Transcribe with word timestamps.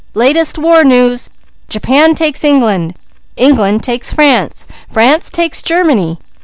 _Latest 0.15 0.57
war 0.57 0.83
news! 0.83 1.29
Japan 1.69 2.15
takes 2.15 2.43
England! 2.43 2.95
England 3.37 3.83
takes 3.83 4.11
France! 4.11 4.65
France 4.91 5.29
takes 5.29 5.61
Germany! 5.61 6.17